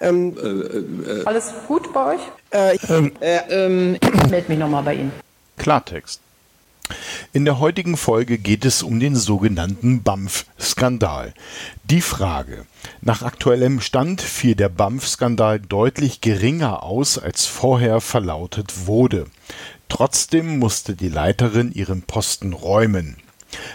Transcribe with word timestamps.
Ähm, 0.00 0.36
Alles 1.24 1.52
gut 1.66 1.92
bei 1.92 2.14
euch? 2.14 2.20
äh, 2.50 2.76
Äh, 3.20 3.40
ähm, 3.50 3.96
ich 4.00 4.30
melde 4.30 4.48
mich 4.48 4.58
nochmal 4.58 4.82
bei 4.82 4.94
Ihnen. 4.94 5.12
Klartext. 5.56 6.20
In 7.34 7.44
der 7.44 7.58
heutigen 7.58 7.96
Folge 7.98 8.38
geht 8.38 8.64
es 8.64 8.82
um 8.82 8.98
den 8.98 9.14
sogenannten 9.14 10.02
BAMF-Skandal. 10.02 11.34
Die 11.84 12.00
Frage. 12.00 12.64
Nach 13.02 13.22
aktuellem 13.22 13.80
Stand 13.80 14.22
fiel 14.22 14.54
der 14.54 14.70
BAMF-Skandal 14.70 15.60
deutlich 15.60 16.22
geringer 16.22 16.82
aus, 16.82 17.18
als 17.18 17.44
vorher 17.44 18.00
verlautet 18.00 18.86
wurde. 18.86 19.26
Trotzdem 19.90 20.58
musste 20.58 20.94
die 20.94 21.08
Leiterin 21.10 21.72
ihren 21.72 22.02
Posten 22.02 22.52
räumen. 22.54 23.16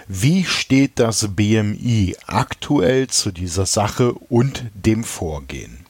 Wie 0.07 0.43
steht 0.45 0.99
das 0.99 1.27
BMI 1.35 2.15
aktuell 2.27 3.07
zu 3.07 3.31
dieser 3.31 3.65
Sache 3.65 4.13
und 4.13 4.65
dem 4.73 5.03
Vorgehen? 5.03 5.82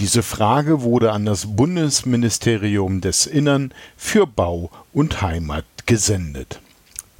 Diese 0.00 0.22
Frage 0.22 0.80
wurde 0.80 1.12
an 1.12 1.26
das 1.26 1.56
Bundesministerium 1.56 3.02
des 3.02 3.26
Innern 3.26 3.74
für 3.98 4.26
Bau 4.26 4.70
und 4.94 5.20
Heimat 5.20 5.66
gesendet. 5.84 6.58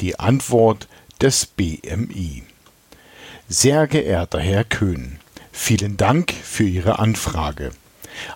Die 0.00 0.18
Antwort 0.18 0.88
des 1.20 1.44
BMI. 1.44 2.42
Sehr 3.50 3.86
geehrter 3.86 4.40
Herr 4.40 4.64
Köhn, 4.64 5.18
vielen 5.52 5.98
Dank 5.98 6.32
für 6.32 6.64
Ihre 6.64 6.98
Anfrage. 6.98 7.72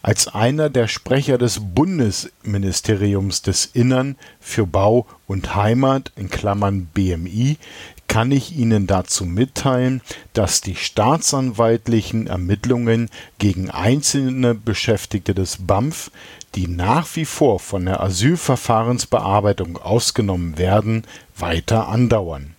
Als 0.03 0.29
einer 0.29 0.69
der 0.69 0.89
Sprecher 0.89 1.39
des 1.39 1.61
Bundesministeriums 1.61 3.41
des 3.41 3.65
Innern 3.65 4.17
für 4.41 4.67
Bau 4.67 5.07
und 5.27 5.55
Heimat 5.55 6.13
in 6.17 6.29
Klammern 6.29 6.85
BMI 6.93 7.57
kann 8.15 8.31
ich 8.31 8.57
Ihnen 8.57 8.87
dazu 8.87 9.25
mitteilen, 9.25 10.01
dass 10.35 10.61
die 10.61 10.77
staatsanwaltlichen 10.77 12.29
Ermittlungen 12.29 13.11
gegen 13.39 13.71
einzelne 13.71 14.55
Beschäftigte 14.55 15.35
des 15.35 15.67
BAMF, 15.67 16.13
die 16.55 16.69
nach 16.69 17.09
wie 17.17 17.25
vor 17.25 17.59
von 17.59 17.87
der 17.87 18.01
Asylverfahrensbearbeitung 18.01 19.79
ausgenommen 19.79 20.59
werden, 20.59 21.03
weiter 21.37 21.89
andauern. 21.89 22.55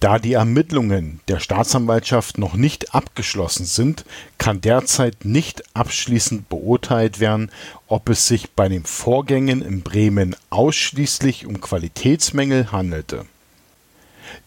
Da 0.00 0.18
die 0.18 0.32
Ermittlungen 0.32 1.20
der 1.28 1.38
Staatsanwaltschaft 1.38 2.38
noch 2.38 2.54
nicht 2.54 2.94
abgeschlossen 2.94 3.66
sind, 3.66 4.06
kann 4.38 4.62
derzeit 4.62 5.26
nicht 5.26 5.64
abschließend 5.76 6.48
beurteilt 6.48 7.20
werden, 7.20 7.50
ob 7.88 8.08
es 8.08 8.26
sich 8.26 8.52
bei 8.52 8.70
den 8.70 8.86
Vorgängen 8.86 9.60
in 9.60 9.82
Bremen 9.82 10.34
ausschließlich 10.48 11.44
um 11.44 11.60
Qualitätsmängel 11.60 12.72
handelte. 12.72 13.26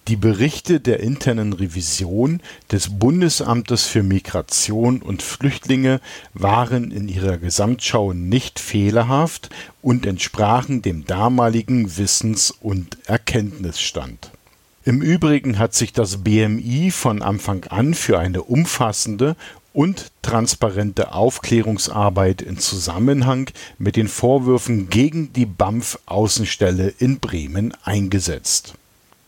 Die 0.08 0.16
Berichte 0.16 0.80
der 0.80 1.00
internen 1.00 1.54
Revision 1.54 2.42
des 2.72 3.00
Bundesamtes 3.00 3.86
für 3.86 4.04
Migration 4.04 5.02
und 5.02 5.24
Flüchtlinge 5.24 6.00
waren 6.34 6.92
in 6.92 7.08
ihrer 7.08 7.38
Gesamtschau 7.38 8.14
nicht 8.14 8.60
fehlerhaft 8.60 9.50
und 9.82 10.06
entsprachen 10.06 10.82
dem 10.82 11.06
damaligen 11.06 11.98
Wissens- 11.98 12.52
und 12.52 12.98
Erkenntnisstand. 13.06 14.32
Im 14.84 15.02
Übrigen 15.02 15.58
hat 15.58 15.74
sich 15.74 15.94
das 15.94 16.18
BMI 16.18 16.92
von 16.92 17.24
Anfang 17.24 17.64
an 17.66 17.96
für 17.96 18.20
eine 18.20 18.44
umfassende 18.44 19.36
und 19.74 20.12
transparente 20.22 21.14
Aufklärungsarbeit 21.14 22.42
in 22.42 22.58
Zusammenhang 22.60 23.50
mit 23.78 23.96
den 23.96 24.08
Vorwürfen 24.08 24.90
gegen 24.90 25.34
die 25.34 25.46
BAMF-Außenstelle 25.46 26.94
in 27.00 27.20
Bremen 27.20 27.74
eingesetzt. 27.84 28.76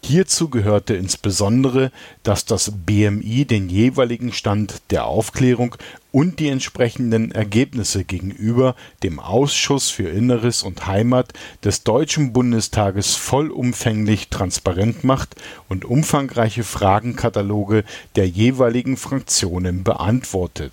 Hierzu 0.08 0.48
gehörte 0.48 0.96
insbesondere, 0.96 1.92
dass 2.24 2.46
das 2.46 2.72
BMI 2.86 3.44
den 3.44 3.68
jeweiligen 3.68 4.32
Stand 4.32 4.82
der 4.90 5.04
Aufklärung 5.04 5.76
und 6.14 6.40
die 6.40 6.48
entsprechenden 6.48 7.34
Ergebnisse 7.34 8.06
gegenüber 8.06 8.78
dem 9.04 9.20
Ausschuss 9.20 9.90
für 9.90 10.08
Inneres 10.08 10.64
und 10.64 10.88
Heimat 10.88 11.34
des 11.66 11.84
Deutschen 11.84 12.32
Bundestages 12.32 13.16
vollumfänglich 13.16 14.30
transparent 14.30 15.04
macht 15.04 15.36
und 15.68 15.84
umfangreiche 15.84 16.64
Fragenkataloge 16.64 17.84
der 18.16 18.30
jeweiligen 18.30 18.96
Fraktionen 18.96 19.84
beantwortet. 19.84 20.72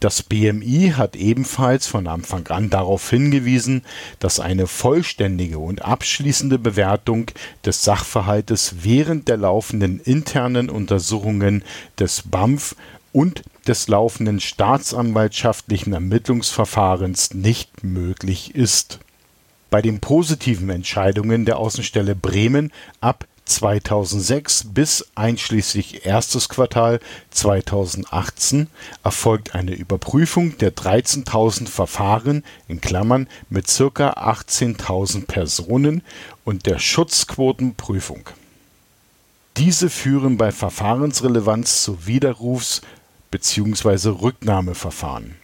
Das 0.00 0.22
BMI 0.22 0.92
hat 0.96 1.16
ebenfalls 1.16 1.86
von 1.86 2.06
Anfang 2.06 2.46
an 2.48 2.68
darauf 2.68 3.08
hingewiesen, 3.08 3.82
dass 4.18 4.40
eine 4.40 4.66
vollständige 4.66 5.58
und 5.58 5.82
abschließende 5.82 6.58
Bewertung 6.58 7.30
des 7.64 7.82
Sachverhaltes 7.82 8.76
während 8.82 9.28
der 9.28 9.38
laufenden 9.38 10.00
internen 10.00 10.68
Untersuchungen 10.68 11.64
des 11.98 12.22
BAMF 12.22 12.76
und 13.12 13.42
des 13.66 13.88
laufenden 13.88 14.40
staatsanwaltschaftlichen 14.40 15.94
Ermittlungsverfahrens 15.94 17.32
nicht 17.32 17.82
möglich 17.82 18.54
ist. 18.54 18.98
Bei 19.70 19.80
den 19.80 20.00
positiven 20.00 20.68
Entscheidungen 20.68 21.46
der 21.46 21.58
Außenstelle 21.58 22.14
Bremen 22.14 22.70
ab 23.00 23.26
2006 23.46 24.64
bis 24.74 25.06
einschließlich 25.14 26.04
erstes 26.04 26.48
Quartal 26.48 27.00
2018 27.30 28.66
erfolgt 29.02 29.54
eine 29.54 29.74
Überprüfung 29.74 30.58
der 30.58 30.74
13.000 30.74 31.68
Verfahren 31.68 32.44
mit 32.68 32.82
ca. 32.84 34.10
18.000 34.10 35.26
Personen 35.26 36.02
und 36.44 36.66
der 36.66 36.78
Schutzquotenprüfung. 36.78 38.28
Diese 39.56 39.88
führen 39.88 40.36
bei 40.36 40.52
Verfahrensrelevanz 40.52 41.82
zu 41.82 42.06
Widerrufs- 42.06 42.82
bzw. 43.30 44.10
Rücknahmeverfahren. 44.20 45.36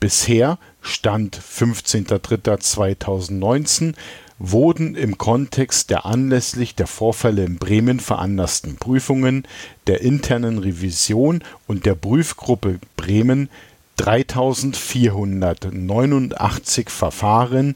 Bisher 0.00 0.58
Stand 0.80 1.38
15.03.2019 1.38 3.94
wurden 4.38 4.94
im 4.94 5.18
Kontext 5.18 5.90
der 5.90 6.06
anlässlich 6.06 6.74
der 6.74 6.86
Vorfälle 6.86 7.44
in 7.44 7.58
Bremen 7.58 8.00
veranlassten 8.00 8.76
Prüfungen 8.76 9.46
der 9.86 10.00
internen 10.00 10.58
Revision 10.58 11.42
und 11.66 11.86
der 11.86 11.94
Prüfgruppe 11.94 12.78
Bremen 12.96 13.50
3.489 13.98 16.88
Verfahren 16.88 17.74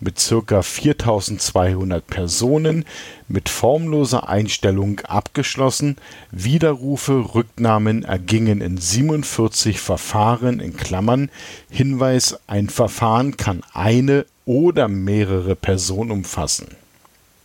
mit 0.00 0.16
ca. 0.16 0.60
4.200 0.60 2.00
Personen 2.00 2.84
mit 3.28 3.48
formloser 3.48 4.28
Einstellung 4.28 4.98
abgeschlossen, 5.00 5.96
Widerrufe, 6.32 7.34
Rücknahmen 7.34 8.02
ergingen 8.02 8.60
in 8.60 8.78
47 8.78 9.78
Verfahren 9.80 10.58
in 10.58 10.76
Klammern 10.76 11.30
Hinweis, 11.70 12.40
ein 12.48 12.68
Verfahren 12.68 13.36
kann 13.36 13.62
eine 13.72 14.26
oder 14.44 14.88
mehrere 14.88 15.54
Personen 15.54 16.10
umfassen. 16.10 16.66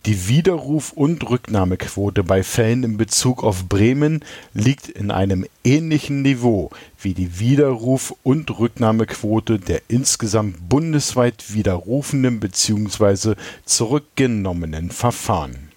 Die 0.04 0.26
Widerruf 0.26 0.92
und 0.92 1.30
Rücknahmequote 1.30 2.24
bei 2.24 2.42
Fällen 2.42 2.82
in 2.82 2.96
Bezug 2.96 3.44
auf 3.44 3.68
Bremen 3.68 4.24
liegt 4.52 4.88
in 4.88 5.12
einem 5.12 5.46
ähnlichen 5.62 6.22
Niveau 6.22 6.70
wie 7.00 7.14
die 7.14 7.38
Widerruf 7.38 8.12
und 8.24 8.58
Rücknahmequote 8.58 9.60
der 9.60 9.82
insgesamt 9.86 10.68
bundesweit 10.68 11.54
widerrufenen 11.54 12.40
bzw. 12.40 13.36
zurückgenommenen 13.64 14.90
Verfahren. 14.90 15.68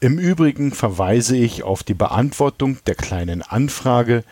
Im 0.00 0.18
Übrigen 0.18 0.72
verweise 0.72 1.36
ich 1.36 1.62
auf 1.62 1.82
die 1.82 1.92
Beantwortung 1.92 2.78
der 2.86 2.94
Kleinen 2.94 3.42
Anfrage 3.42 4.24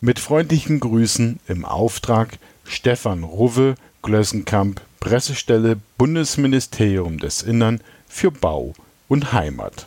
Mit 0.00 0.20
freundlichen 0.20 0.78
Grüßen 0.78 1.40
im 1.48 1.64
Auftrag 1.64 2.38
Stefan 2.64 3.24
Ruwe, 3.24 3.74
Glössenkamp, 4.02 4.80
Pressestelle 5.00 5.80
Bundesministerium 5.98 7.18
des 7.18 7.42
Innern 7.42 7.80
für 8.06 8.30
Bau 8.30 8.74
und 9.08 9.32
Heimat. 9.32 9.86